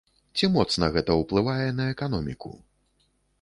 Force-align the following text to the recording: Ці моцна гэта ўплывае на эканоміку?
Ці 0.37 0.47
моцна 0.53 0.89
гэта 0.95 1.17
ўплывае 1.19 1.67
на 1.81 1.87
эканоміку? 1.97 2.51